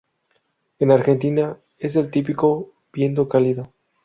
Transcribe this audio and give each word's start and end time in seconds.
En 0.79 0.89
Argentina, 0.91 1.59
es 1.77 1.95
el 1.95 2.09
típico 2.09 2.71
viento 2.91 3.29
cálido. 3.29 3.71